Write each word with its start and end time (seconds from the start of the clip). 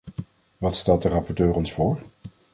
Wat 0.57 0.75
stelt 0.75 1.01
de 1.01 1.09
rapporteur 1.09 1.53
ons 1.53 1.73
voor? 1.73 1.99